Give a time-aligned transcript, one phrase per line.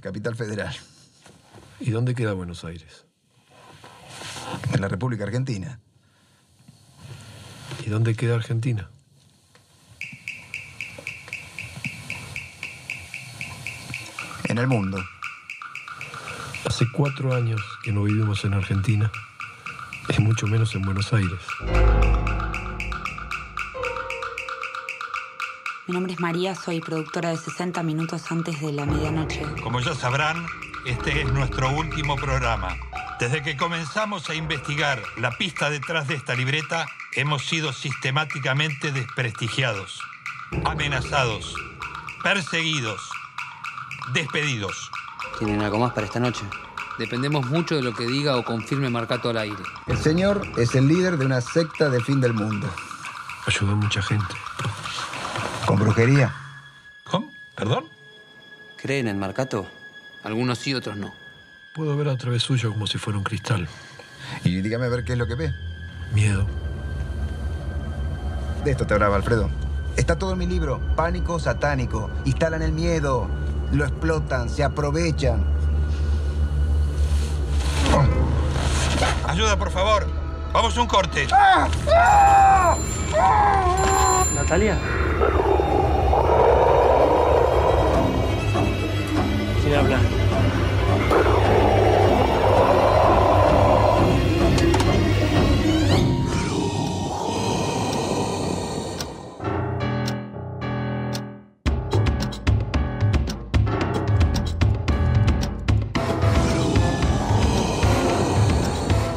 [0.00, 0.74] Aires, capital federal.
[1.80, 3.06] ¿Y dónde queda Buenos Aires?
[4.72, 5.78] En la República Argentina.
[7.84, 8.90] ¿Y dónde queda Argentina?
[14.44, 14.98] En el mundo.
[16.64, 19.10] Hace cuatro años que no vivimos en Argentina
[20.16, 21.40] y mucho menos en Buenos Aires.
[25.90, 29.42] Mi nombre es María, soy productora de 60 minutos antes de la medianoche.
[29.60, 30.46] Como ya sabrán,
[30.86, 32.76] este es nuestro último programa.
[33.18, 36.86] Desde que comenzamos a investigar la pista detrás de esta libreta,
[37.16, 40.00] hemos sido sistemáticamente desprestigiados,
[40.64, 41.56] amenazados,
[42.22, 43.10] perseguidos,
[44.14, 44.92] despedidos.
[45.40, 46.44] ¿Tienen algo más para esta noche?
[47.00, 49.64] Dependemos mucho de lo que diga o confirme Marcato al aire.
[49.88, 52.72] El señor es el líder de una secta de fin del mundo.
[53.44, 54.36] Ayudó a mucha gente.
[55.70, 56.34] ¿Con brujería?
[57.04, 57.30] ¿Cómo?
[57.54, 57.84] ¿Perdón?
[58.76, 59.68] ¿Creen en Marcato?
[60.24, 61.14] Algunos sí, otros no.
[61.76, 63.68] Puedo ver a través suyo como si fuera un cristal.
[64.42, 65.54] Y dígame a ver qué es lo que ve.
[66.12, 66.44] Miedo.
[68.64, 69.48] De esto te hablaba Alfredo.
[69.96, 72.10] Está todo en mi libro, Pánico Satánico.
[72.24, 73.28] Instalan el miedo,
[73.70, 75.44] lo explotan, se aprovechan.
[79.24, 80.08] Ayuda, por favor.
[80.52, 81.28] Vamos a un corte.
[84.34, 84.76] ¿Natalia?
[89.70, 90.00] ¿Quién habla?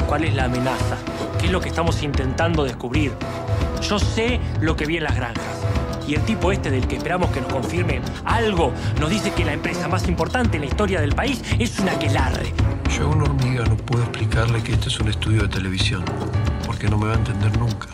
[0.07, 0.97] ¿Cuál es la amenaza?
[1.39, 3.11] ¿Qué es lo que estamos intentando descubrir?
[3.81, 5.52] Yo sé lo que vi en las granjas.
[6.07, 9.53] Y el tipo este del que esperamos que nos confirme algo nos dice que la
[9.53, 12.53] empresa más importante en la historia del país es una aquelarre.
[12.97, 16.03] Yo a una hormiga no puedo explicarle que esto es un estudio de televisión,
[16.65, 17.87] porque no me va a entender nunca.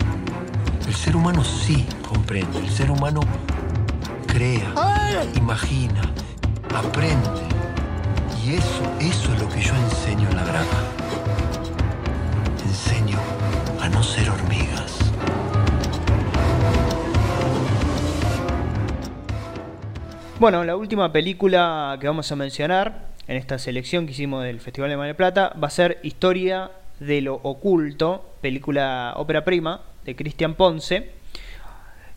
[0.88, 3.22] El ser humano sí comprende, el ser humano
[4.28, 4.74] crea,
[5.36, 6.02] imagina,
[6.76, 7.30] aprende.
[8.44, 10.78] Y eso, eso es lo que yo enseño en la granja.
[12.68, 13.18] Enseño
[13.80, 14.89] a no ser hormigas.
[20.40, 24.90] Bueno, la última película que vamos a mencionar en esta selección que hicimos del Festival
[24.90, 30.16] de Mar del Plata va a ser Historia de lo Oculto, película ópera prima de
[30.16, 31.12] Cristian Ponce.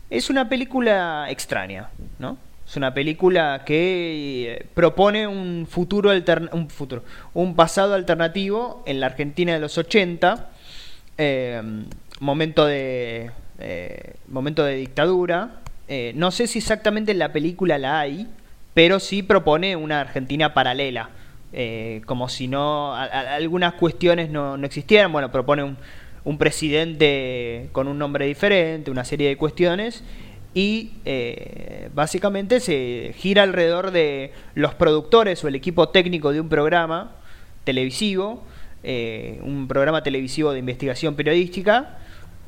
[0.09, 1.91] Es una película extraña,
[2.21, 2.39] ¿no?
[2.65, 6.13] Es una película que eh, propone un futuro,
[6.53, 7.03] un futuro,
[7.35, 10.49] un pasado alternativo en la Argentina de los 80,
[11.19, 11.61] eh,
[12.21, 15.62] momento de eh, momento de dictadura.
[15.95, 18.27] Eh, no sé si exactamente en la película la hay,
[18.73, 21.11] pero sí propone una Argentina paralela,
[21.53, 23.05] eh, como si no a-
[23.35, 25.13] algunas cuestiones no, no existieran.
[25.13, 25.77] Bueno, propone un,
[26.25, 30.03] un presidente con un nombre diferente, una serie de cuestiones
[30.55, 36.49] y eh, básicamente se gira alrededor de los productores o el equipo técnico de un
[36.49, 37.17] programa
[37.65, 38.43] televisivo,
[38.83, 41.99] eh, un programa televisivo de investigación periodística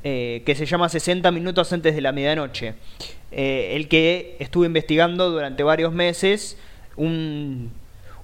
[0.05, 2.75] eh, que se llama 60 minutos antes de la medianoche,
[3.33, 6.57] eh, el que estuve investigando durante varios meses
[6.97, 7.73] un,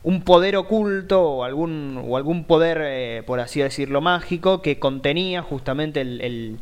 [0.02, 5.42] un poder oculto o algún, o algún poder, eh, por así decirlo, mágico que contenía
[5.42, 6.58] justamente el,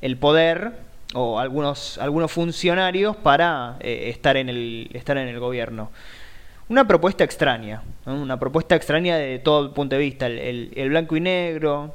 [0.00, 0.72] el- poder
[1.12, 5.90] o algunos, algunos funcionarios para estar, en el, estar en el gobierno.
[6.68, 11.16] Una propuesta extraña, una propuesta extraña de todo el punto de vista, el- el blanco
[11.16, 11.94] y negro,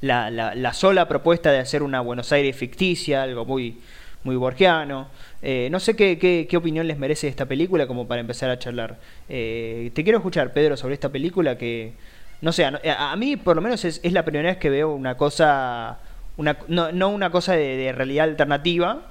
[0.00, 3.78] la, la- la sola propuesta de hacer una Buenos Aires ficticia, algo muy,
[4.24, 5.08] muy borgiano.
[5.42, 8.98] Eh, no sé qué, qué, opinión les merece esta película como para empezar a charlar.
[9.28, 11.94] Eh, te quiero escuchar, Pedro, sobre esta película que,
[12.40, 15.98] no sé, a, mí por lo menos es, la primera vez que veo una cosa,
[16.36, 19.02] una, no, no una cosa de, de realidad alternativa,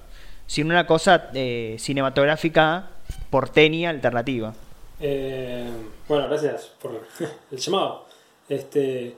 [0.47, 2.87] sino una cosa eh, cinematográfica
[3.29, 4.53] porteña alternativa.
[4.99, 5.69] Eh,
[6.07, 7.05] bueno, gracias por
[7.51, 8.05] el llamado.
[8.47, 9.15] Este,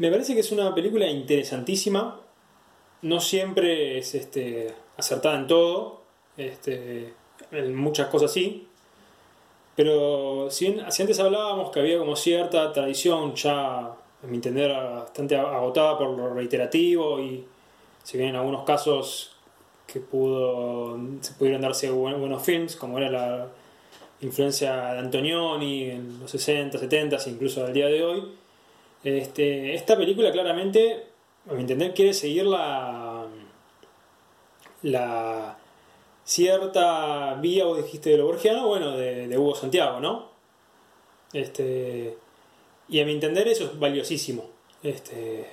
[0.00, 2.20] me parece que es una película interesantísima.
[3.02, 6.00] No siempre es este, acertada en todo.
[6.36, 7.12] Este,
[7.52, 8.66] en muchas cosas sí.
[9.76, 15.36] Pero si, si antes hablábamos que había como cierta tradición ya, a mi entender, bastante
[15.36, 17.44] agotada por lo reiterativo y
[18.02, 19.36] si bien en algunos casos
[19.86, 23.48] que pudo, se pudieron darse buen- buenos films, como era la,
[24.22, 28.39] influencia de Antonioni en los 60, 70, incluso al día de hoy.
[29.02, 31.06] Este, esta película claramente,
[31.48, 33.26] a mi entender, quiere seguir la,
[34.82, 35.58] la
[36.24, 40.30] cierta vía, vos dijiste de lo borgiano, bueno, de, de Hugo Santiago, ¿no?
[41.32, 42.16] Este,
[42.88, 44.50] y a mi entender eso es valiosísimo.
[44.82, 45.46] Este,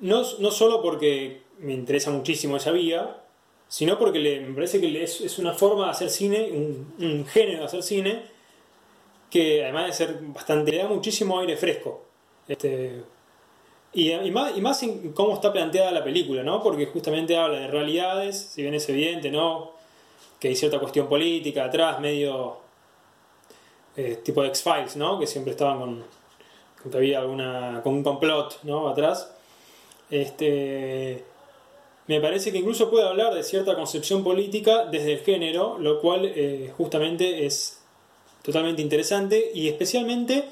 [0.00, 3.22] no, no solo porque me interesa muchísimo esa vía,
[3.68, 7.26] sino porque le, me parece que es, es una forma de hacer cine, un, un
[7.26, 8.24] género de hacer cine,
[9.32, 12.02] que además de ser bastante, le da muchísimo aire fresco.
[12.46, 13.02] Este,
[13.94, 16.62] y, más, y más en cómo está planteada la película, ¿no?
[16.62, 19.70] Porque justamente habla de realidades, si bien es evidente, ¿no?
[20.38, 22.58] Que hay cierta cuestión política atrás, medio
[23.96, 25.18] eh, tipo de X-Files, ¿no?
[25.18, 26.04] Que siempre estaban con,
[26.82, 28.90] con alguna, con un complot, ¿no?
[28.90, 29.34] Atrás.
[30.10, 31.24] Este,
[32.06, 36.26] me parece que incluso puede hablar de cierta concepción política desde el género, lo cual
[36.26, 37.81] eh, justamente es
[38.42, 40.44] totalmente interesante y especialmente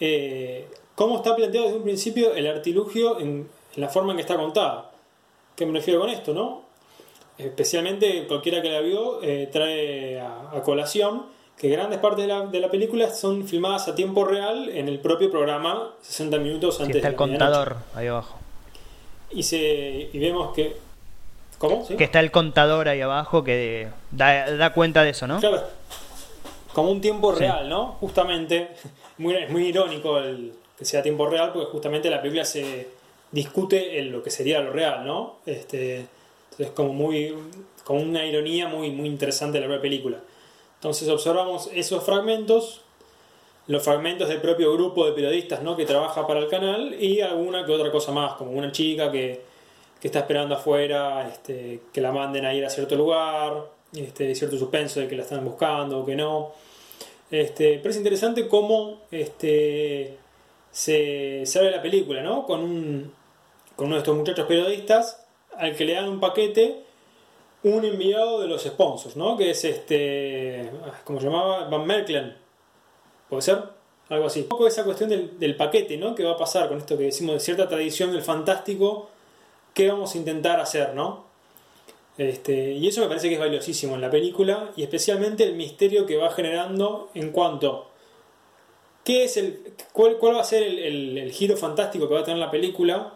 [0.00, 4.22] eh, cómo está planteado desde un principio el artilugio en, en la forma en que
[4.22, 4.90] está contada.
[5.54, 6.62] ¿Qué me refiero con esto, no?
[7.38, 11.26] Especialmente cualquiera que la vio eh, trae a, a, colación
[11.58, 15.00] que grandes partes de la, de la, película son filmadas a tiempo real en el
[15.00, 18.38] propio programa 60 minutos antes sí, está de el contador ahí abajo.
[19.30, 20.76] Y, se, y vemos que...
[21.58, 21.84] ¿Cómo?
[21.84, 21.96] ¿Sí?
[21.96, 25.40] Que está el contador ahí abajo que da, da cuenta de eso, ¿no?
[25.40, 25.62] Claro.
[26.74, 27.70] Como un tiempo real, sí.
[27.70, 27.96] ¿no?
[28.00, 28.68] Justamente.
[29.16, 32.88] Muy, es muy irónico el, que sea tiempo real porque justamente la película se
[33.30, 35.36] discute en lo que sería lo real, ¿no?
[35.46, 36.06] Este,
[36.50, 37.32] entonces como muy
[37.84, 40.18] como una ironía muy muy interesante de la película.
[40.76, 42.82] Entonces observamos esos fragmentos,
[43.66, 45.76] los fragmentos del propio grupo de periodistas, ¿no?
[45.76, 49.40] que trabaja para el canal y alguna que otra cosa más, como una chica que,
[50.00, 54.58] que está esperando afuera, este, que la manden a ir a cierto lugar, este, cierto
[54.58, 56.52] suspenso de que la están buscando o que no.
[57.30, 60.16] Este, pero es interesante cómo este,
[60.70, 62.46] se, se abre la película, ¿no?
[62.46, 63.12] Con, un,
[63.76, 65.24] con uno de estos muchachos periodistas
[65.56, 66.82] al que le dan un paquete,
[67.62, 69.36] un enviado de los sponsors, ¿no?
[69.36, 70.70] Que es este,
[71.04, 71.68] ¿cómo se llamaba?
[71.68, 72.36] Van Merklen,
[73.28, 73.58] ¿puede ser?
[74.10, 74.40] Algo así.
[74.42, 75.08] Un poco esa cuestión
[75.38, 76.14] del, paquete, ¿no?
[76.14, 79.08] ¿Qué va a pasar con esto que decimos de cierta tradición del fantástico?
[79.72, 81.23] ¿Qué vamos a intentar hacer, ¿no?
[82.16, 86.06] Este, y eso me parece que es valiosísimo en la película y especialmente el misterio
[86.06, 87.88] que va generando en cuanto
[89.02, 92.38] qué es el cuál, cuál va a ser el, giro fantástico que va a tener
[92.38, 93.14] la película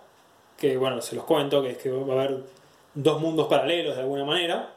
[0.57, 2.43] que bueno se los cuento que es que va a haber
[2.95, 4.75] dos mundos paralelos de alguna manera.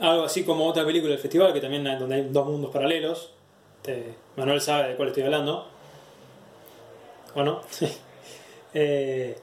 [0.00, 3.30] Algo así como otra película del festival que también hay, donde hay dos mundos paralelos.
[3.76, 5.66] Este, Manuel sabe de cuál estoy hablando.
[7.34, 7.60] O no
[8.74, 9.38] eh,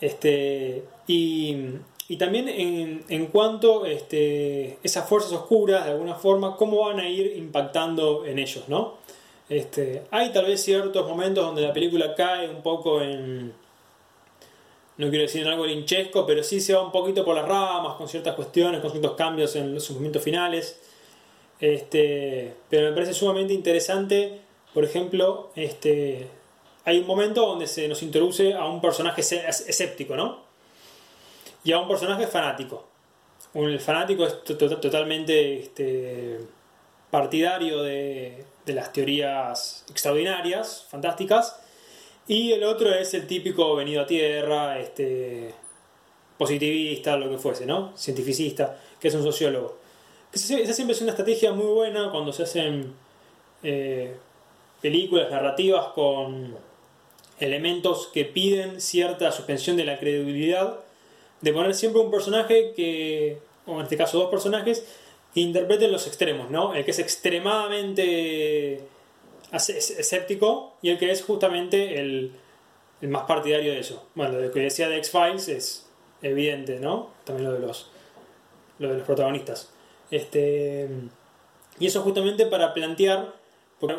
[0.00, 1.56] este y
[2.08, 7.08] y también en, en cuanto este, esas fuerzas oscuras, de alguna forma, cómo van a
[7.08, 8.94] ir impactando en ellos, ¿no?
[9.50, 13.52] Este, hay tal vez ciertos momentos donde la película cae un poco en.
[14.96, 17.94] No quiero decir en algo linchesco, pero sí se va un poquito por las ramas,
[17.96, 20.80] con ciertas cuestiones, con ciertos cambios en los movimientos finales.
[21.60, 24.40] Este, pero me parece sumamente interesante,
[24.72, 26.26] por ejemplo, este,
[26.84, 30.47] hay un momento donde se nos introduce a un personaje escéptico, ¿no?
[31.68, 32.88] Y a un personaje fanático.
[33.52, 36.38] El fanático es totalmente este,
[37.10, 41.60] partidario de, de, las teorías extraordinarias, fantásticas,
[42.26, 45.52] y el otro es el típico venido a tierra, este,
[46.38, 47.94] positivista, lo que fuese, ¿no?
[47.98, 49.76] Cientificista, que es un sociólogo.
[50.32, 52.94] Esa siempre es una estrategia muy buena cuando se hacen
[53.62, 54.16] eh,
[54.80, 56.56] películas narrativas con
[57.38, 60.87] elementos que piden cierta suspensión de la credibilidad
[61.40, 64.84] de poner siempre un personaje que, o en este caso dos personajes,
[65.32, 66.74] que interpreten los extremos, ¿no?
[66.74, 68.80] El que es extremadamente
[69.52, 72.32] escéptico y el que es justamente el,
[73.00, 74.06] el más partidario de eso.
[74.14, 75.86] Bueno, lo que decía de X-Files es
[76.22, 77.10] evidente, ¿no?
[77.24, 77.90] También lo de los,
[78.78, 79.70] lo de los protagonistas.
[80.10, 80.88] Este,
[81.78, 83.34] y eso justamente para plantear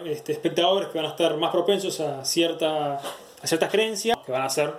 [0.05, 4.41] este, espectadores que van a estar más propensos a, cierta, a ciertas creencias, que van
[4.41, 4.74] a ser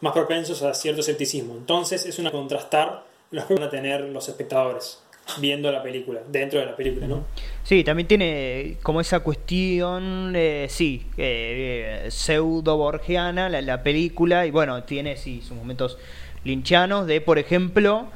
[0.00, 1.54] más propensos a cierto escepticismo.
[1.54, 5.02] Entonces es una contrastar los que van a tener los espectadores
[5.40, 7.24] viendo la película, dentro de la película, ¿no?
[7.64, 14.84] Sí, también tiene como esa cuestión, eh, sí, eh, pseudo-borgiana la, la, película, y bueno,
[14.84, 15.98] tiene sí sus momentos
[16.44, 18.06] linchanos de, por ejemplo,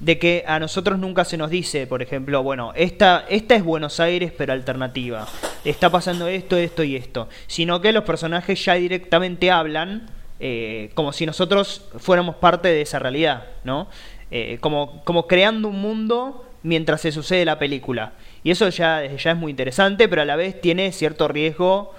[0.00, 4.00] de que a nosotros nunca se nos dice, por ejemplo, bueno, esta, esta es Buenos
[4.00, 5.26] Aires pero alternativa,
[5.64, 10.08] está pasando esto, esto y esto, sino que los personajes ya directamente hablan
[10.40, 13.88] eh, como si nosotros fuéramos parte de esa realidad, ¿no?
[14.30, 18.12] Eh, como, como creando un mundo mientras se sucede la película.
[18.42, 21.94] Y eso ya, ya es muy interesante, pero a la vez tiene cierto riesgo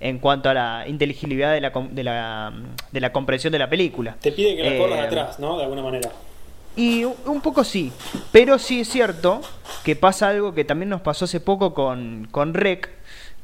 [0.00, 2.52] en cuanto a la inteligibilidad de la, de la,
[2.92, 4.16] de la comprensión de la película.
[4.20, 5.56] Te pide que la eh, corras atrás, ¿no?
[5.56, 6.10] De alguna manera.
[6.76, 7.90] Y un poco sí,
[8.30, 9.40] pero sí es cierto
[9.84, 12.90] que pasa algo que también nos pasó hace poco con, con Rec,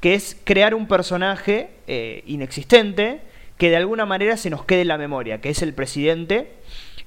[0.00, 3.22] que es crear un personaje eh, inexistente
[3.58, 6.52] que de alguna manera se nos quede en la memoria, que es el presidente.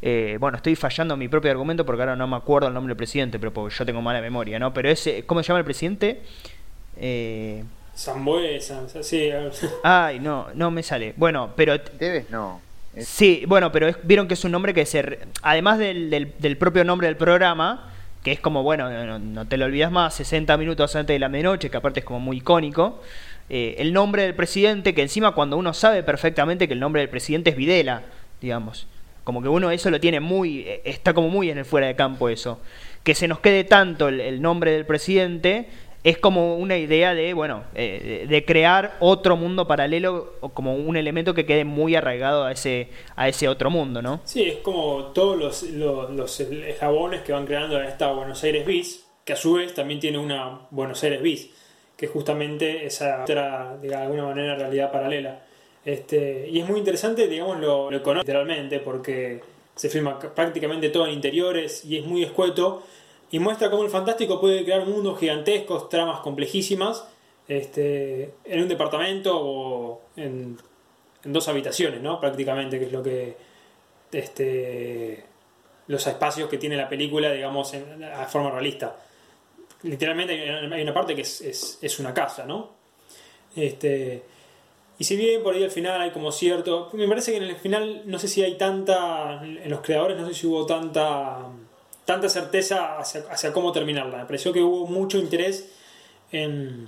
[0.01, 2.97] Eh, bueno, estoy fallando mi propio argumento porque ahora no me acuerdo el nombre del
[2.97, 4.73] presidente, pero porque yo tengo mala memoria, ¿no?
[4.73, 6.21] Pero ese, ¿cómo se llama el presidente?
[6.97, 7.63] Eh...
[7.93, 8.59] Samboe,
[9.01, 9.31] sí.
[9.83, 11.13] Ay, no, no me sale.
[11.17, 11.77] Bueno, pero...
[11.99, 12.61] Debes, no.
[12.99, 15.19] Sí, bueno, pero vieron que es un nombre que se...
[15.41, 17.91] Además del, del, propio nombre del programa,
[18.23, 21.69] que es como, bueno, no, te lo olvidas más, 60 minutos antes de la medianoche,
[21.69, 23.01] que aparte es como muy icónico.
[23.49, 27.09] Eh, el nombre del presidente, que encima cuando uno sabe perfectamente que el nombre del
[27.09, 28.03] presidente es Videla,
[28.41, 28.87] digamos.
[29.23, 31.95] Como que uno eso lo tiene muy, eh, está como muy en el fuera de
[31.95, 32.59] campo eso.
[33.03, 35.67] Que se nos quede tanto el nombre del presidente
[36.03, 40.95] es como una idea de, bueno, eh, de crear otro mundo paralelo o como un
[40.95, 44.21] elemento que quede muy arraigado a ese, a ese otro mundo, ¿no?
[44.23, 46.43] Sí, es como todos los, los, los
[46.79, 50.67] jabones que van creando esta Buenos Aires Bis, que a su vez también tiene una
[50.71, 51.49] Buenos Aires Bis,
[51.97, 55.41] que es justamente esa otra, de alguna manera, realidad paralela.
[55.83, 59.41] Este, y es muy interesante, digamos, lo, lo literalmente, porque
[59.75, 62.83] se filma prácticamente todo en interiores y es muy escueto
[63.29, 67.05] y muestra cómo el fantástico puede crear mundos gigantescos, tramas complejísimas,
[67.47, 70.57] este, en un departamento o en,
[71.23, 72.19] dos habitaciones, ¿no?
[72.21, 73.35] Prácticamente, que es lo que
[74.11, 75.25] este,
[75.87, 78.95] los espacios que tiene la película, digamos, en, forma realista.
[79.87, 82.71] Literalmente hay una parte que es, es, una casa, ¿no?
[83.55, 84.23] Este,
[84.99, 86.89] y si bien por ahí al final hay como cierto...
[86.93, 89.41] Me parece que en el final no sé si hay tanta...
[89.43, 91.49] En los creadores no sé si hubo tanta
[92.07, 94.19] tanta certeza hacia, cómo terminarla.
[94.19, 95.69] Me pareció que hubo mucho interés
[96.31, 96.87] en,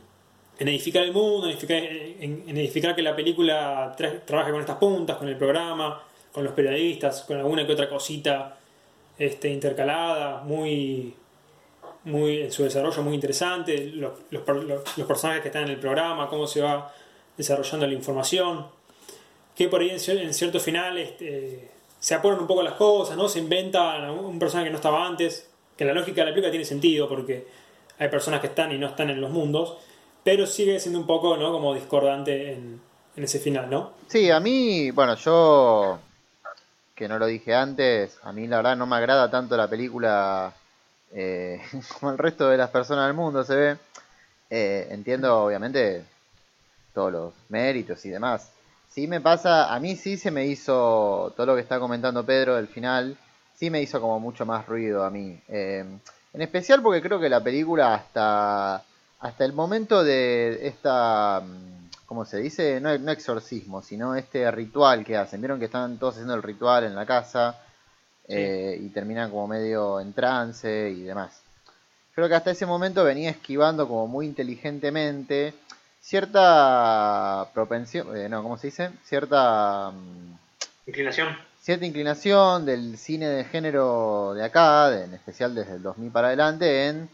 [0.57, 3.93] edificar el mundo, en edificar, que la película
[4.25, 6.01] trabaje con estas puntas, con el programa,
[6.31, 8.57] con los periodistas, con alguna que otra cosita
[9.17, 11.13] este, intercalada, muy,
[12.05, 14.13] muy en su desarrollo muy interesante, los,
[15.07, 16.93] personajes que están en el programa, cómo se va
[17.37, 18.67] desarrollando la información,
[19.55, 23.27] que por ahí en, cierto final este, se apuran un poco las cosas, ¿no?
[23.27, 26.65] Se inventa un personaje que no estaba antes, que la lógica de la película tiene
[26.65, 27.47] sentido porque
[27.97, 29.77] hay personas que están y no están en los mundos,
[30.23, 31.51] pero sigue siendo un poco, ¿no?
[31.51, 32.81] Como discordante en,
[33.15, 33.91] ese final, ¿no?
[34.07, 35.99] Sí, a mí, bueno, yo
[36.95, 40.53] que no lo dije antes, a mí la verdad no me agrada tanto la película
[41.11, 41.61] eh,
[41.99, 43.77] como el resto de las personas del mundo se ve.
[44.49, 46.03] Eh, entiendo obviamente
[46.93, 48.51] todos los méritos y demás.
[48.89, 52.55] Sí me pasa, a mí sí se me hizo, todo lo que está comentando Pedro
[52.55, 53.15] del final,
[53.53, 55.39] sí me hizo como mucho más ruido a mí.
[55.47, 55.85] Eh,
[56.33, 58.83] en especial porque creo que la película hasta,
[59.19, 61.43] hasta el momento de esta,
[62.07, 62.81] ¿cómo se dice?
[62.81, 65.41] No, no exorcismo, sino este ritual que hacen.
[65.41, 67.55] Vieron que están todos haciendo el ritual en la casa
[68.29, 71.41] eh, y terminan como medio en trance y demás.
[72.13, 75.53] Creo que hasta ese momento venía esquivando como muy inteligentemente
[75.99, 78.91] cierta propensión, eh, no, ¿cómo se dice?
[79.03, 79.91] Cierta...
[79.91, 80.35] Mm,
[80.87, 81.37] inclinación.
[81.61, 86.87] Cierta inclinación del cine de género de acá, en especial desde el 2000 para adelante,
[86.87, 87.09] en,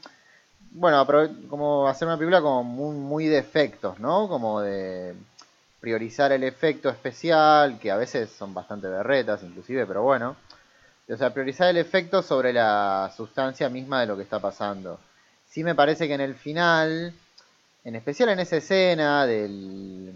[0.72, 1.05] bueno,
[1.50, 4.27] como hacer una película como muy, muy de efectos, ¿no?
[4.27, 5.15] Como de
[5.79, 10.36] priorizar el efecto especial, que a veces son bastante berretas inclusive, pero bueno.
[11.07, 15.00] O sea, priorizar el efecto sobre la sustancia misma de lo que está pasando.
[15.47, 17.13] Sí me parece que en el final
[17.85, 20.12] en especial en esa escena del,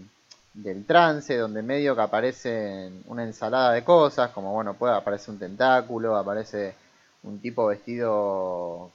[0.54, 5.38] del trance, donde medio que aparece una ensalada de cosas, como bueno, puede aparecer un
[5.38, 6.74] tentáculo, aparece
[7.22, 8.90] un tipo vestido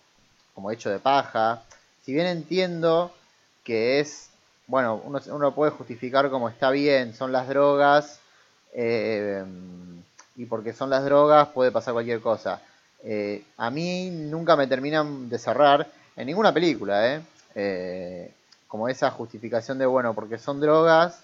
[0.54, 1.64] como hecho de paja.
[2.04, 3.14] Si bien entiendo
[3.64, 4.30] que es,
[4.68, 8.20] bueno, uno, uno puede justificar como está bien, son las drogas,
[8.74, 9.42] eh,
[10.36, 12.62] y porque son las drogas puede pasar cualquier cosa.
[13.04, 17.22] Eh, a mí nunca me terminan de cerrar en ninguna película, ¿eh?
[17.56, 18.32] eh
[18.68, 21.24] como esa justificación de, bueno, porque son drogas,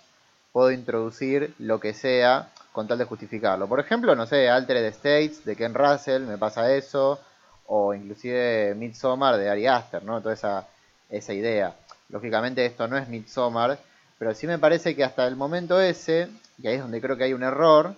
[0.53, 3.67] puedo introducir lo que sea con tal de justificarlo.
[3.67, 7.19] Por ejemplo, no sé, Altered States de Ken Russell, me pasa eso,
[7.65, 10.21] o inclusive Midsommar de Ari Aster, ¿no?
[10.21, 10.67] Toda esa,
[11.09, 11.75] esa idea.
[12.09, 13.77] Lógicamente esto no es Midsommar,
[14.17, 17.25] pero sí me parece que hasta el momento ese, y ahí es donde creo que
[17.25, 17.95] hay un error,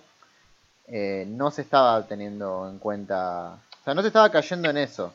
[0.86, 5.12] eh, no se estaba teniendo en cuenta, o sea, no se estaba cayendo en eso.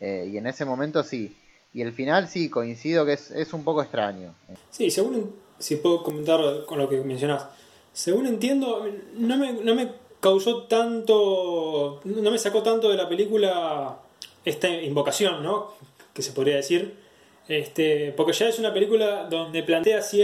[0.00, 1.36] Eh, y en ese momento sí.
[1.74, 4.34] Y el final sí, coincido que es, un poco extraño.
[4.70, 7.46] Sí, según, si puedo comentar con lo que mencionás,
[7.92, 13.98] según entiendo, no me, no me causó tanto, no me sacó tanto de la película
[14.44, 15.72] esta invocación, ¿no?
[16.12, 17.00] Que se podría decir.
[17.48, 20.22] Este, porque ya es una película donde plantea si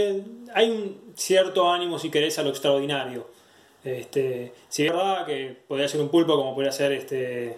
[0.53, 3.27] hay un cierto ánimo, si querés, a lo extraordinario.
[3.83, 7.57] Este, si es verdad que podría ser un pulpo como podría ser este,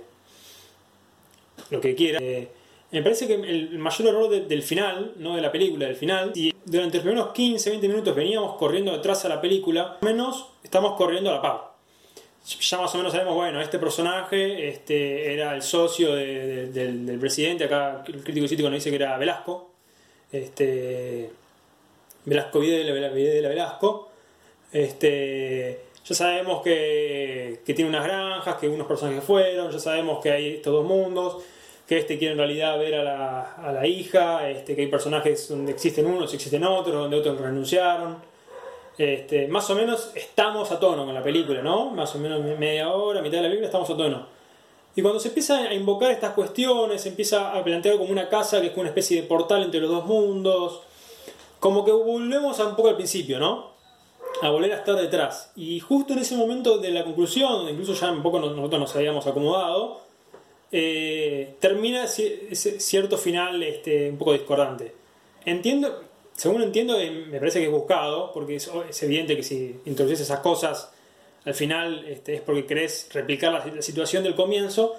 [1.69, 2.19] lo que quiera.
[2.21, 2.47] Eh,
[2.91, 6.53] Me parece que el mayor error del final, no de la película, del final, y
[6.65, 11.29] durante los primeros 15, 20 minutos veníamos corriendo detrás a la película, menos estamos corriendo
[11.29, 11.71] a la par.
[12.45, 18.03] Ya más o menos sabemos, bueno, este personaje este, era el socio del, presidente, acá
[18.07, 19.71] el crítico político nos dice que era Velasco,
[20.31, 21.29] este,
[22.25, 24.09] Velasco Videla, Videla Velasco,
[24.71, 30.31] este, ya sabemos que, que tiene unas granjas, que unos personajes fueron, ya sabemos que
[30.31, 31.43] hay estos dos mundos,
[31.88, 35.50] que este quiere en realidad ver a la, a la hija, este, que hay personajes
[35.50, 38.17] donde existen unos y existen otros, donde otros renunciaron.
[38.98, 41.89] Este, más o menos estamos a tono con la película, ¿no?
[41.91, 44.25] Más o menos media hora, mitad de la película estamos a tono.
[44.96, 48.60] Y cuando se empieza a invocar estas cuestiones, se empieza a plantear como una casa
[48.60, 50.81] que es como una especie de portal entre los dos mundos,
[51.60, 53.70] como que volvemos a un poco al principio, ¿no?
[54.41, 55.51] A volver a estar detrás.
[55.55, 59.27] Y justo en ese momento de la conclusión, incluso ya un poco nosotros nos habíamos
[59.27, 60.01] acomodado,
[60.71, 64.93] eh, termina cierto final este, un poco discordante.
[65.45, 68.69] Entiendo, según entiendo, eh, me parece que es buscado, porque es,
[69.03, 70.91] evidente que si introduces esas cosas,
[71.45, 74.95] al final este, es porque querés replicar la, situación del comienzo,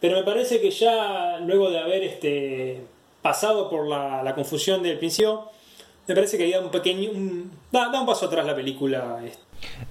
[0.00, 2.80] pero me parece que ya luego de haber este,
[3.22, 5.50] pasado por la, confusión del principio,
[6.06, 7.10] me parece que da un pequeño.
[7.72, 9.20] da, un paso atrás la película.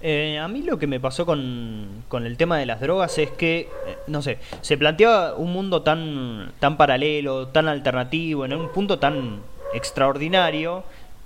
[0.01, 3.31] Eh, a mí lo que me pasó con, con, el tema de las drogas es
[3.31, 8.69] que, eh, no sé, se planteaba un mundo tan, tan paralelo, tan alternativo, en un
[8.69, 9.41] punto tan
[9.73, 10.83] extraordinario,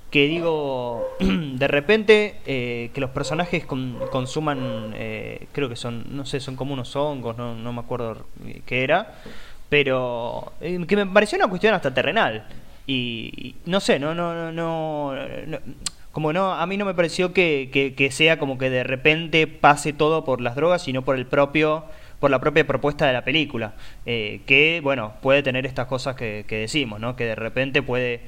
[0.09, 4.95] que digo, de repente eh, que los personajes consuman,
[5.51, 8.25] creo que son, no sé, son como unos hongos, no, no me acuerdo
[8.65, 9.15] qué era,
[9.67, 12.45] pero que me pareció una cuestión hasta terrenal.
[12.87, 15.13] Y, no sé, no, no, no,
[15.45, 15.59] no
[16.17, 20.25] como no, a mí no me pareció que, sea como que de repente pase todo
[20.25, 21.85] por las drogas, sino por el propio,
[22.19, 23.75] por la propia propuesta de la película,
[24.07, 27.15] eh, que bueno, puede tener estas cosas que, decimos, ¿no?
[27.15, 28.21] Que de repente puede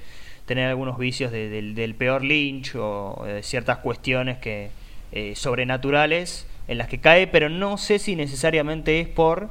[0.46, 4.70] tener algunos vicios del peor Lynch o de ciertas cuestiones que
[5.12, 9.50] eh, sobrenaturales en las que cae, pero no sé si necesariamente es por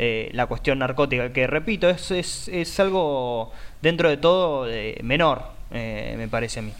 [0.00, 4.66] eh, la cuestión narcótica, que repito, es, es, es algo dentro de todo
[5.02, 6.72] menor, me parece a mí.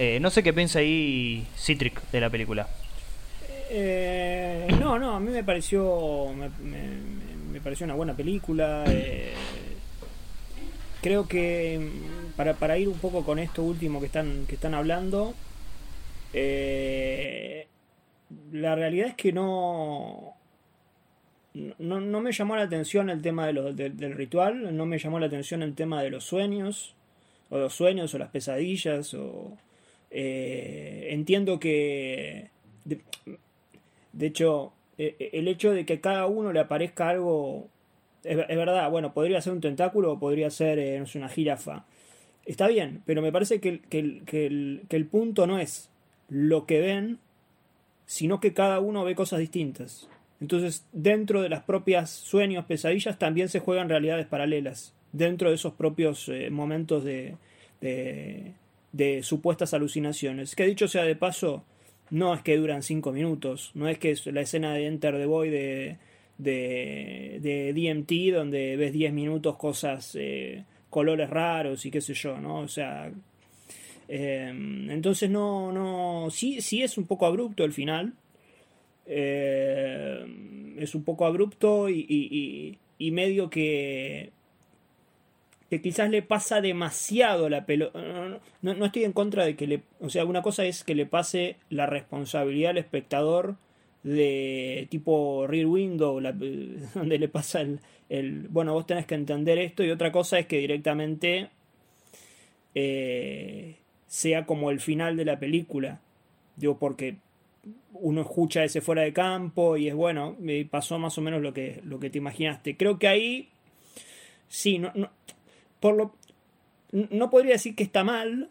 [0.00, 2.68] Eh, no sé qué piensa ahí Citric de la película.
[3.68, 8.84] Eh, no, no, a mí me pareció me, pareció una buena película.
[8.86, 9.32] Eh,
[11.02, 11.90] creo que
[12.36, 15.34] para, para, ir un poco con esto último que están que están hablando,
[18.52, 20.36] la realidad es que no,
[21.54, 25.26] no, no me llamó la atención el tema de del ritual, no me llamó la
[25.26, 26.94] atención el tema de los sueños
[27.50, 29.56] o los sueños o las pesadillas o
[30.10, 32.50] eh, entiendo que,
[32.84, 37.68] de, hecho, e, e, el hecho de que a cada uno le aparezca algo,
[38.24, 41.84] es, verdad, bueno, podría ser un tentáculo o podría ser eh, una jirafa.
[42.46, 45.90] Está bien, pero me parece que, que, que, el, que el punto no es
[46.28, 47.18] lo que ven,
[48.06, 50.08] sino que cada uno ve cosas distintas.
[50.40, 54.94] Entonces, dentro de las propias sueños, pesadillas, también se juegan realidades paralelas.
[55.12, 57.34] Dentro de esos propios eh, momentos de,
[57.80, 60.54] de supuestas alucinaciones.
[60.54, 61.64] Que dicho sea de paso,
[62.10, 65.26] no es que duran 5 minutos, no es que es la escena de Enter the
[65.26, 65.96] de,
[66.38, 72.40] de, de DMT donde ves 10 minutos cosas, eh, colores raros y qué sé yo,
[72.40, 72.60] ¿no?
[72.60, 73.10] O sea,
[74.08, 78.14] em, entonces no, no, sí, sí es un poco abrupto el final.
[79.08, 84.30] Eh, es un poco abrupto y, y medio que
[85.70, 88.00] que quizás le pasa demasiado la pelota.
[88.62, 89.82] No, no, estoy en contra de que le...
[90.00, 93.56] O sea, una cosa es que le pase la responsabilidad al espectador
[94.02, 96.20] de tipo Rear Window,
[96.94, 100.46] donde le pasa el, el, Bueno, vos tenés que entender esto y otra cosa es
[100.46, 101.50] que directamente
[102.74, 106.00] eh, sea como el final de la película.
[106.56, 107.16] Digo, porque
[107.92, 110.36] uno escucha ese fuera de campo y es bueno,
[110.70, 112.76] pasó más o menos lo que, lo que te imaginaste.
[112.76, 113.48] Creo que ahí...
[114.48, 115.10] Sí, no, no,
[115.78, 116.14] por lo
[116.92, 118.48] no podría decir que está mal,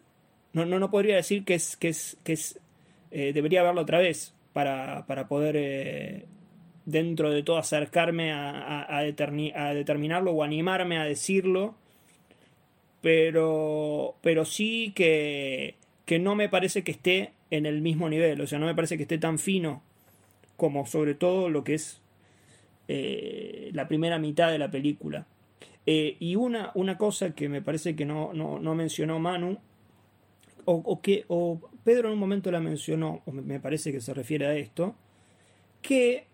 [0.52, 2.60] no, no, no podría decir que es que es que es
[3.10, 6.26] eh, debería verlo otra vez para, para poder eh,
[6.84, 11.74] dentro de todo acercarme a, a, determinarlo o animarme a decirlo,
[13.00, 15.76] pero pero sí que
[16.06, 18.96] que no me parece que esté en el mismo nivel, o sea, no me parece
[18.96, 19.82] que esté tan fino
[20.56, 22.00] como sobre todo lo que es
[22.88, 25.26] eh, la primera mitad de la película.
[25.86, 29.58] Eh, y una, una cosa que me parece que no, no, mencionó Manu,
[30.64, 34.46] o, que o Pedro en un momento la mencionó, o me parece que se refiere
[34.46, 34.94] a esto,
[35.80, 36.26] que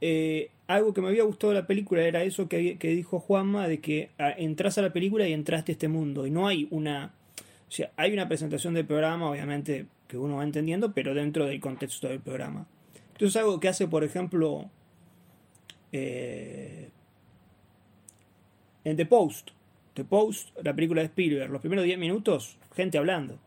[0.00, 3.68] eh, algo que me había gustado de la película era eso que, que dijo Juanma,
[3.68, 6.26] de que ah, entras a la película y entraste a este mundo.
[6.26, 7.14] Y no hay una...
[7.68, 11.60] O sea, hay una presentación del programa, obviamente, que uno va entendiendo, pero dentro del
[11.60, 12.66] contexto del programa.
[13.12, 14.68] Entonces algo que hace, por ejemplo,
[15.92, 16.90] eh,
[18.82, 19.52] en The Post.
[19.94, 23.38] The Post, la película de Spielberg, los primeros 10 minutos, gente hablando.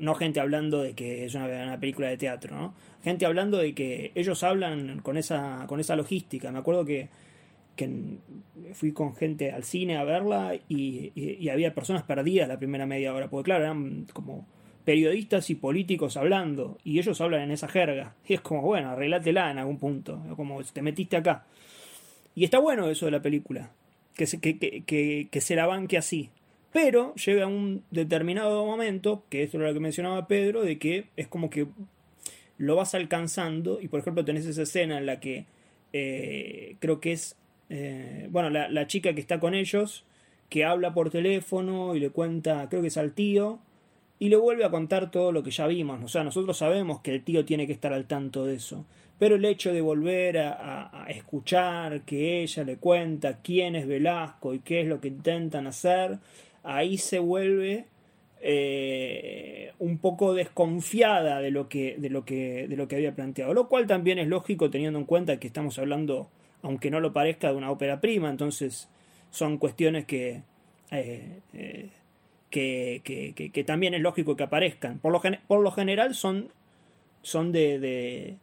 [0.00, 2.74] No gente hablando de que es una, película de teatro, ¿no?
[3.04, 6.50] Gente hablando de que ellos hablan con esa, con esa logística.
[6.50, 7.10] Me acuerdo que,
[7.76, 8.18] que
[8.72, 13.14] fui con gente al cine a verla y, y, había personas perdidas la primera media
[13.14, 14.46] hora, porque claro, eran como
[14.86, 18.14] periodistas y políticos hablando, y ellos hablan en esa jerga.
[18.26, 21.44] Y es como, bueno, arreglátela en algún punto, como te metiste acá.
[22.36, 23.72] Y está bueno eso de la película,
[24.14, 26.30] que se, que, que, que, se la banque así.
[26.72, 31.26] Pero llega un determinado momento, que esto era lo que mencionaba Pedro, de que es
[31.26, 31.66] como que
[32.56, 35.46] lo vas alcanzando, y por ejemplo tenés esa escena en la que
[35.92, 37.36] eh, creo que es,
[37.70, 40.04] eh, bueno, la, la chica que está con ellos,
[40.48, 43.58] que habla por teléfono y le cuenta, creo que es al tío,
[44.18, 46.02] y le vuelve a contar todo lo que ya vimos.
[46.02, 48.84] O sea, nosotros sabemos que el tío tiene que estar al tanto de eso.
[49.18, 54.58] Pero el hecho de volver a, escuchar que ella le cuenta quién es Velasco y
[54.60, 56.18] qué es lo que intentan hacer,
[56.62, 57.86] ahí se vuelve
[58.42, 63.54] eh, un poco desconfiada de lo, que, de, lo que, de lo que había planteado.
[63.54, 66.28] Lo cual también es lógico teniendo en cuenta que estamos hablando,
[66.62, 68.28] aunque no lo parezca, de una ópera prima.
[68.30, 68.88] Entonces
[69.30, 70.42] son cuestiones que...
[70.90, 71.88] Eh, eh,
[72.50, 74.98] que, que, que, también es lógico que aparezcan.
[74.98, 76.48] Por lo, por lo general son,
[77.22, 78.38] son de,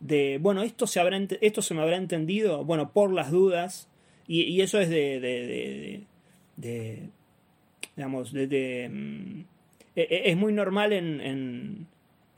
[0.00, 3.88] de, bueno, esto se, habrá, esto se me habrá entendido, bueno, por las dudas,
[4.26, 6.04] y, eso es de, de,
[6.56, 7.08] de
[7.96, 9.40] digamos, de, mm,
[9.96, 11.86] es muy normal en, en,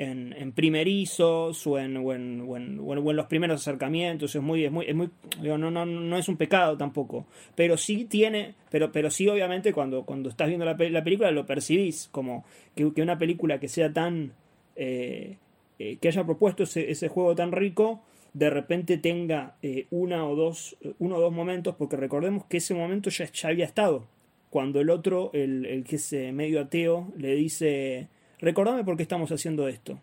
[0.02, 5.10] en, primerizos o en, los primeros acercamientos, es muy, es muy, es muy
[5.40, 10.74] no, es un pecado tampoco, pero sí tiene, pero, sí obviamente cuando, estás viendo la,
[10.74, 14.32] la película lo percibís como que, una película que sea tan,
[14.76, 15.36] eh,
[15.78, 18.02] eh, que haya propuesto ese, juego tan rico,
[18.34, 22.74] de repente tenga eh, una o dos, uno o dos momentos, porque recordemos que ese
[22.74, 24.06] momento ya, había estado,
[24.50, 28.08] cuando el otro, el que es medio ateo, le dice
[28.42, 29.98] recordame por qué estamos haciendo esto.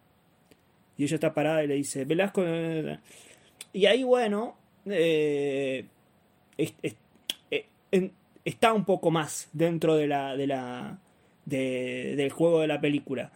[0.97, 2.43] Y ella está parada y le dice, Velasco...
[3.71, 5.86] Y ahí, bueno, eh,
[6.58, 6.95] es, es,
[7.91, 8.12] es,
[8.43, 10.97] está un poco más dentro de la, de la,
[11.45, 13.32] de, del juego de la película.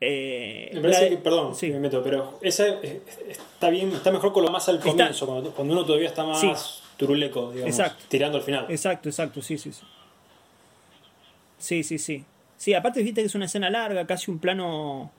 [0.00, 1.70] Eh, me parece la, que, perdón, sí.
[1.70, 2.68] me meto, pero esa
[3.28, 6.24] está bien, está mejor con lo más al comienzo, está, cuando, cuando, uno todavía está
[6.24, 6.52] más sí.
[6.96, 8.04] turuleco, digamos, exacto.
[8.08, 8.66] tirando al final.
[8.68, 9.82] Exacto, exacto, sí, sí, sí.
[11.58, 12.24] Sí, sí, sí.
[12.58, 15.12] Sí, aparte viste que es una escena larga, casi un plano.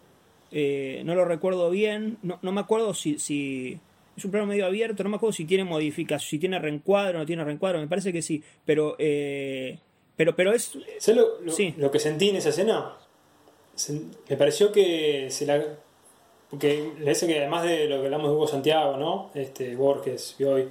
[0.51, 2.17] Eh, no lo recuerdo bien.
[2.21, 3.79] No, no me acuerdo si, si,
[4.15, 5.03] Es un plano medio abierto.
[5.03, 7.79] No me acuerdo si tiene modificación, si tiene reencuadro o no tiene reencuadro.
[7.79, 8.43] Me parece que sí.
[8.65, 8.95] Pero.
[8.99, 9.79] Eh,
[10.17, 10.77] pero, pero es.
[10.99, 11.73] ¿Sabes lo, lo, sí.
[11.77, 12.97] lo que sentí en esa escena?
[13.73, 15.63] Se, me pareció que se la.
[16.49, 19.31] Porque le dice que además de lo que hablamos de Hugo Santiago, ¿no?
[19.33, 20.67] Este, Borges y hoy.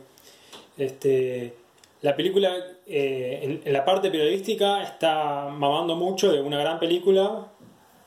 [0.77, 1.55] Este
[2.01, 2.55] la película,
[2.87, 7.49] eh, en, la parte periodística, está mamando mucho de una gran película,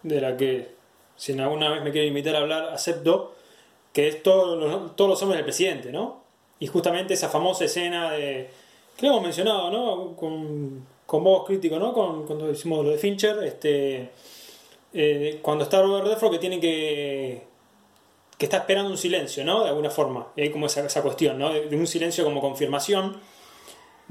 [0.04, 0.69] de la que,
[1.15, 3.36] si en alguna vez me quieren invitar a hablar, acepto,
[3.91, 6.21] que es todo los, todos los hombres del presidente, ¿no?
[6.60, 8.49] Y justamente esa famosa escena de,
[8.95, 10.15] que hemos mencionado, ¿no?
[10.15, 11.91] Con, con voz crítico, ¿no?
[11.93, 14.10] Con, cuando hicimos lo de Fincher, este,
[14.93, 17.43] eh, cuando está Robert Redford que tiene que,
[18.38, 19.63] que está esperando un silencio, ¿no?
[19.63, 20.30] De alguna forma.
[20.38, 21.51] Hay como esa, esa cuestión, ¿no?
[21.51, 23.17] De un silencio como confirmación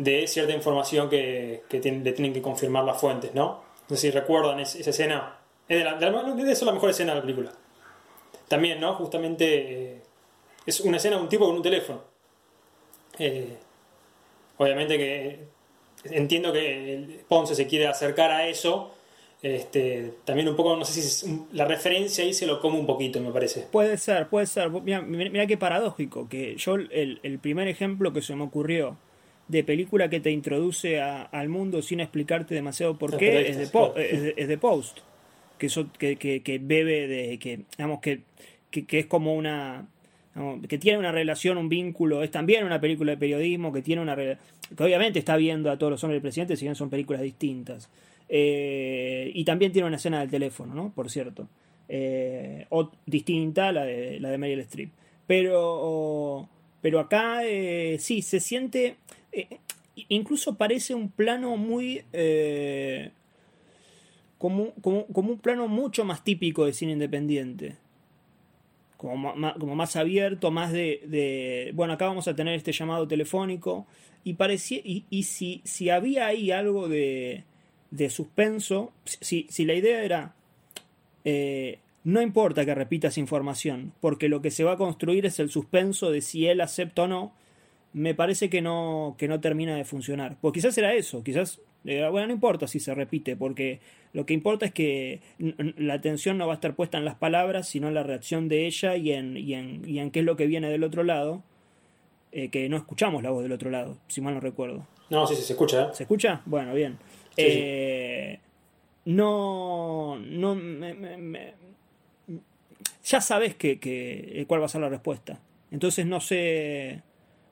[0.02, 3.62] de cierta información que, tienen, le tienen que confirmar las fuentes, ¿no?
[3.88, 5.36] No sé si recuerdan esa, escena.
[5.68, 7.52] Es de, la, la, de, eso la mejor escena de la película.
[8.48, 8.94] También, ¿no?
[8.94, 10.02] Justamente eh,
[10.64, 12.00] es una escena de un tipo con un teléfono.
[13.18, 13.56] Eh,
[14.56, 15.40] obviamente que
[16.04, 18.92] entiendo que Ponce se quiere acercar a eso.
[19.42, 23.20] Este, también un poco, no sé si la referencia ahí se lo come un poquito,
[23.20, 23.66] me parece.
[23.70, 24.70] Puede ser, puede ser.
[24.70, 28.96] Mira, mira qué paradójico, que yo el primer ejemplo que se me ocurrió
[29.50, 33.66] de película que te introduce a, al mundo sin explicarte demasiado por qué es de,
[33.66, 35.00] po, es, de, es de, Post
[35.58, 38.20] que, eso, que, que, que, bebe de que digamos que,
[38.70, 39.88] que, es como una
[40.34, 44.00] digamos, que tiene una relación un vínculo es también una película de periodismo que tiene
[44.00, 44.38] una que
[44.78, 47.90] obviamente está viendo a todos los hombres del presidente si bien son películas distintas.
[48.28, 51.48] Eh, y también tiene una escena del teléfono no por cierto.
[51.88, 54.90] Eh, o distinta la de la de Meryl Streep.
[55.26, 56.48] Pero
[56.80, 58.96] pero acá eh, sí se siente
[59.32, 59.58] eh,
[60.08, 62.04] incluso parece un plano muy...
[62.12, 63.10] Eh,
[64.38, 67.76] como, como, como, un plano mucho más típico de cine independiente.
[68.96, 73.86] como, como más abierto, más de, bueno, acá vamos a tener este llamado telefónico.
[74.24, 77.44] Y parecía, y, si, si había ahí algo de,
[77.90, 80.34] de suspenso, si, si la idea era,
[81.24, 85.50] eh, no importa que repitas información, porque lo que se va a construir es el
[85.50, 87.32] suspenso de si él acepta o no,
[87.92, 90.36] me parece que no, que no termina de funcionar.
[90.40, 93.80] Pues quizás era eso, quizás, eh, bueno, no importa si se repite, porque
[94.12, 97.68] lo que importa es que la atención no va a estar puesta en las palabras,
[97.68, 100.36] sino en la reacción de ella y en, y en, y en qué es lo
[100.36, 101.42] que viene del otro lado,
[102.32, 104.86] eh, que no escuchamos la voz del otro lado, si mal no recuerdo.
[105.10, 105.88] No, sí, sí, se escucha, ¿eh?
[105.92, 106.42] ¿Se escucha?
[106.46, 106.96] Bueno, bien.
[107.36, 108.38] Sí, Eh,
[109.06, 110.16] No.
[110.18, 111.54] no me- me- me-
[113.04, 115.40] ya sabes que, que- cuál va a ser la respuesta.
[115.70, 117.02] Entonces no sé.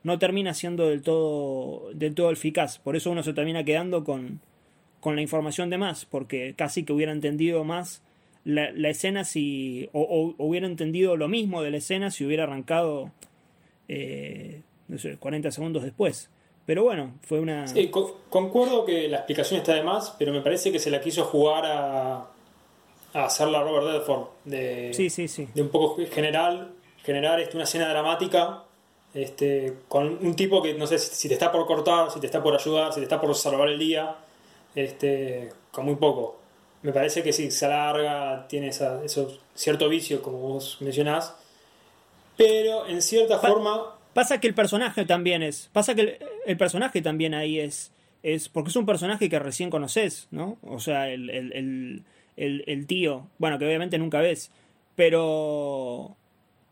[0.09, 2.79] No termina siendo del todo, del todo eficaz.
[2.79, 4.41] Por eso uno se termina quedando con,
[5.01, 6.05] con la información de más.
[6.07, 8.03] Porque casi que hubiera entendido más
[8.45, 9.89] la, la escena si.
[9.93, 13.13] O, o hubiera entendido lo mismo de la escena si hubiera arrancado.
[13.89, 16.31] eh, no sé, 40 segundos después.
[16.67, 17.67] Pero bueno, fue una.
[17.67, 21.01] Sí, co- concuerdo que la explicación está de más, pero me parece que se la
[21.01, 22.17] quiso jugar a,
[23.15, 24.27] a hacerla Robert Redford.
[24.45, 25.49] De, Sí, sí, sí.
[25.55, 26.73] de un poco general,
[27.05, 28.65] generar este, una escena dramática
[29.15, 32.27] este, con un tipo que no sé si, si te está por cortar, si te
[32.27, 34.17] está por ayudar, si te está por salvar el día,
[34.75, 36.39] este, con muy poco.
[36.83, 41.35] Me parece que sí, se alarga, tiene esa, eso, cierto vicio, como vos mencionás,
[42.37, 45.71] pero en cierta Pa- forma Pasa que el personaje también es.
[45.73, 47.93] Pasa que el, el personaje también ahí es.
[48.25, 50.57] es porque es un personaje que recién conoces, ¿no?
[50.63, 52.05] O sea, el, el-
[52.67, 53.27] el tío.
[53.39, 54.51] Bueno, que obviamente nunca ves.
[54.97, 56.17] Pero.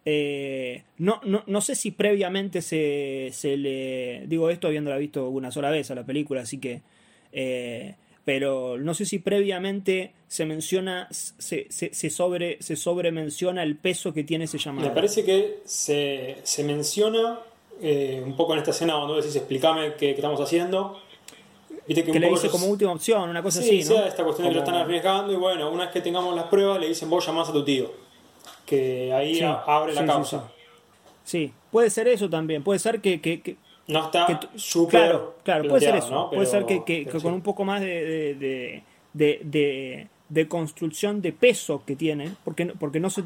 [0.06, 4.22] Eh, no, no, no sé si previamente se, se le.
[4.26, 6.80] Digo esto habiéndola visto una sola vez a la película, así que.
[7.32, 13.76] eh, pero no sé si previamente se menciona, se, se, se sobre, se sobremenciona el
[13.76, 14.88] peso que tiene ese llamado.
[14.88, 17.38] Me parece que se, se menciona
[17.80, 21.00] eh, un poco en esta escena cuando decís explícame qué, qué estamos haciendo.
[21.86, 23.88] Viste que, que un le poco dice ellos- como última opción, una cosa sí, así,
[23.90, 23.96] ¿no?
[23.96, 26.34] sea esta cuestión de que lo Como- están arriesgando y bueno, una vez que tengamos
[26.34, 27.92] las pruebas le dicen vos llamás a tu tío.
[28.66, 30.52] Que ahí Sí, abre la sí, causa.
[31.24, 33.20] Sí, puede ser eso también, puede ser que...
[33.20, 33.56] que- que-
[33.88, 34.38] No está que
[34.88, 36.10] claro, claro, puede ser eso.
[36.10, 36.30] ¿no?
[36.30, 38.82] puede ser que, que- con un poco más de, de,
[39.14, 43.22] de, de- construcción de peso que tiene, porque, no- porque no se,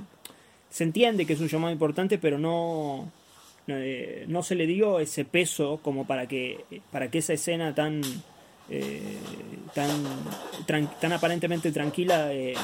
[0.68, 3.10] se entiende que es un llamado importante, pero no,
[3.66, 8.02] eh, no se le dio ese peso como para que, para que esa escena tan...
[8.68, 9.16] eh,
[9.74, 9.90] tan,
[10.66, 12.54] tran- tan aparentemente tranquila eh,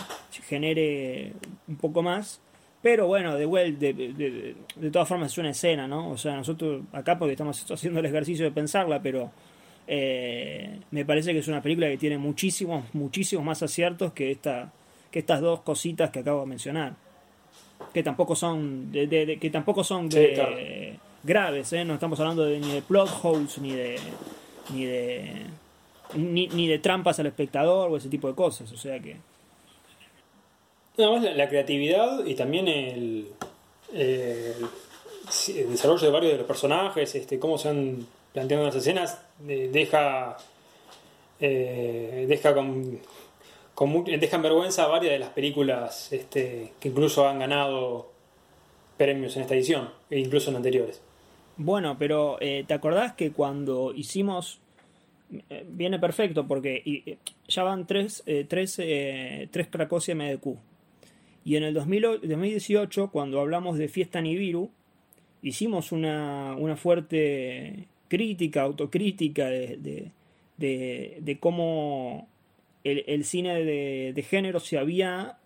[0.49, 1.33] genere
[1.69, 2.41] un poco más
[2.87, 6.11] pero bueno, de, de, de, de- de todas formas es una escena, ¿no?
[6.11, 9.33] O sea, nosotros acá porque estamos haciendo el ejercicio de pensarla, pero
[9.89, 14.71] eh, me parece que es una película que tiene muchísimos, muchísimos más aciertos que, esta,
[15.11, 16.95] que estas dos cositas que acabo de mencionar.
[17.93, 20.19] Que tampoco son, de, que tampoco son Sí,
[21.25, 21.85] graves, ¿eh?
[21.85, 23.97] No estamos hablando de, ni de plot holes, ni de...
[24.73, 25.33] Ni de
[26.15, 28.71] ni, ni de trampas al espectador o ese tipo de cosas.
[28.71, 29.17] O sea que...
[30.97, 33.29] La, creatividad y también el,
[35.69, 40.37] desarrollo de varios de los personajes, este, cómo se han planteado las escenas, deja
[41.39, 42.99] eh, deja con,
[44.07, 48.11] deja en vergüenza varias de las películas este, que incluso han ganado
[48.97, 51.03] premios en esta edición e incluso en anteriores.
[51.59, 54.61] Bueno, pero eh, ¿te acordás que cuando hicimos...
[55.51, 58.81] eh, viene perfecto porque eh, ya van tres, tres,
[59.51, 60.57] tres Cracosia MDQ.
[61.47, 64.69] Y en el 2000 o- 2018, cuando hablamos de Fiesta Nibiru,
[65.43, 70.13] hicimos una, una fuerte crítica, autocrítica de, de,
[71.39, 72.27] cómo
[72.83, 75.39] el, cine de, género se había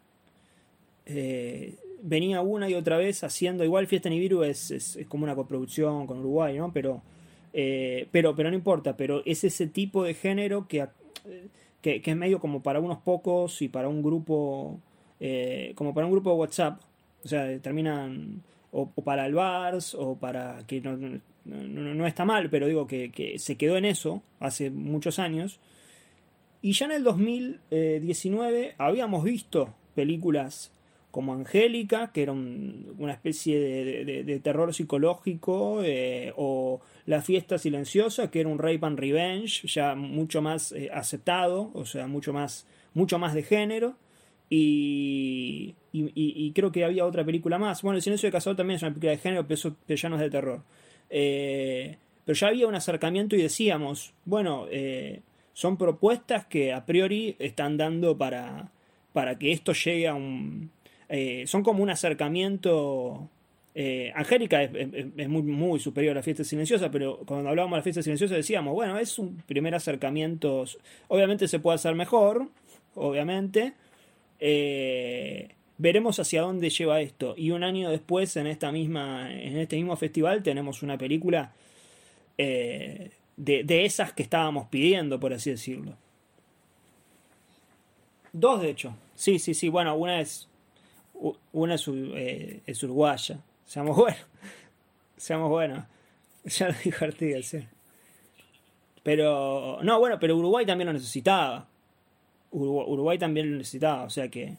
[1.06, 5.34] eh, venía una y otra vez haciendo igual Fiesta Nibiru es, es, es como una
[5.34, 7.02] coproducción con Uruguay no pero
[7.52, 10.90] eh, pero pero no importa pero es ese tipo de género que, ac-
[11.82, 14.78] que, que es medio como para unos pocos y para un grupo
[15.20, 16.80] eh, como para un grupo de WhatsApp
[17.24, 20.96] o sea terminan o, para el Bars o para que no,
[21.44, 25.60] no, está mal pero digo que, se quedó en eso hace muchos años
[26.62, 30.72] y ya en el 2019 habíamos visto películas
[31.10, 38.30] como Angélica, que era un- una especie de terror psicológico, eh, o La fiesta silenciosa,
[38.30, 42.66] que era un rape and revenge, ya mucho más eh, aceptado, o sea, mucho más,
[42.94, 43.96] mucho más de género.
[44.52, 47.82] Y, creo que había otra película más.
[47.82, 50.08] Bueno, El silencio de Cazador también es una película de género, pero, eso, pero ya
[50.08, 50.62] no es de terror.
[51.08, 55.20] Eh, pero ya había un acercamiento y decíamos, bueno, eh,
[55.52, 58.70] son propuestas que a priori están dando para,
[59.12, 60.70] para que esto llegue a un,
[61.08, 63.28] eh, son como un acercamiento.
[64.14, 68.02] Angélica es muy, muy superior a la fiesta silenciosa, pero cuando hablábamos de la fiesta
[68.02, 70.64] silenciosa decíamos, bueno, es un primer acercamiento.
[71.08, 72.48] Obviamente se puede hacer mejor,
[72.94, 73.72] obviamente.
[74.40, 77.34] Eh, veremos hacia dónde lleva esto.
[77.36, 81.52] Y un año después, en esta misma, en este mismo festival, tenemos una película
[82.38, 85.96] eh, de, esas que estábamos pidiendo, por así decirlo.
[88.32, 88.96] Dos, de hecho.
[89.14, 89.68] Sí, sí, sí.
[89.68, 90.48] Bueno, una es.
[91.52, 93.38] Una es, eh, uruguaya.
[93.66, 94.26] Seamos buenos.
[95.16, 95.84] Seamos buenos.
[96.42, 97.04] Ya lo dijo
[97.42, 97.58] sí.
[99.02, 99.78] Pero.
[99.82, 101.68] No, bueno, pero Uruguay también lo necesitaba.
[102.50, 104.02] Uruguay, Uruguay también lo necesitaba.
[104.04, 104.54] O sea que.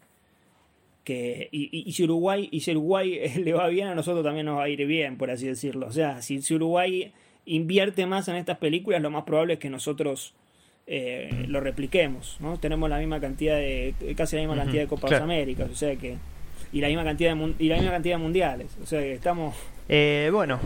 [1.04, 4.58] que y, y- si Uruguay, y si Uruguay le va bien, a nosotros también nos
[4.60, 5.88] va a ir bien, por así decirlo.
[5.88, 7.12] O sea, si, si Uruguay
[7.46, 10.34] invierte más en estas películas, lo más probable es que nosotros
[10.88, 12.60] eh, lo repliquemos, ¿no?
[12.60, 15.24] Tenemos la misma cantidad de, casi la misma cantidad de Copas claro.
[15.24, 16.18] Américas, o sea que,
[16.74, 19.56] y la misma cantidad de, y la misma cantidad de mundiales, o sea que estamos,
[19.90, 20.60] Eh, bueno,